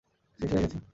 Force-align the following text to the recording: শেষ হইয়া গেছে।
শেষ 0.39 0.49
হইয়া 0.51 0.61
গেছে। 0.63 0.77